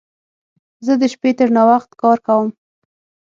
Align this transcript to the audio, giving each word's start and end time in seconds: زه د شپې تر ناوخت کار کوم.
زه 0.85 0.93
د 1.01 1.03
شپې 1.13 1.31
تر 1.37 1.47
ناوخت 1.57 1.91
کار 2.01 2.17
کوم. 2.27 2.49